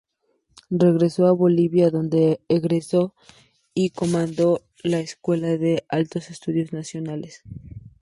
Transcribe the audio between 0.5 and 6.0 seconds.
Regresó a Bolivia en donde egresó y comando la Escuela de